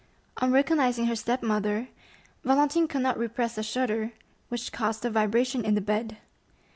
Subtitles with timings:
[0.37, 1.89] On recognizing her step mother,
[2.43, 4.13] Valentine could not repress a shudder,
[4.49, 6.17] which caused a vibration in the bed.